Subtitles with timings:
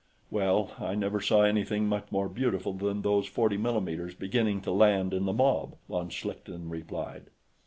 [0.31, 5.13] "Well, I never saw anything much more beautiful than those 40 mm's beginning to land
[5.13, 7.27] in the mob," von Schlichten replied.